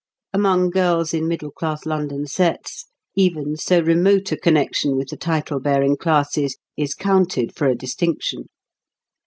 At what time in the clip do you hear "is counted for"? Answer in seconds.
6.75-7.67